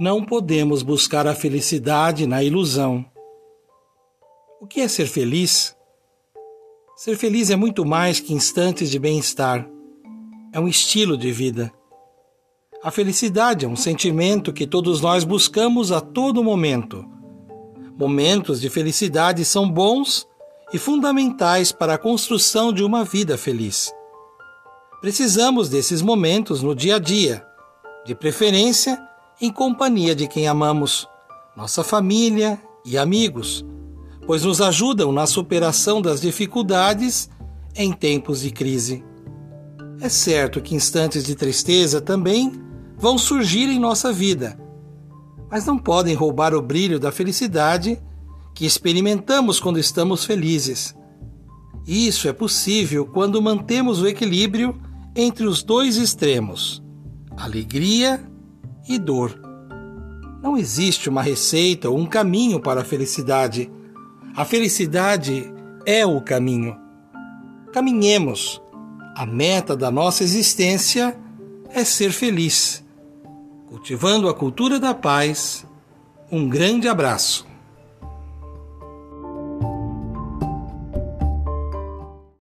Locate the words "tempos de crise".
37.90-39.02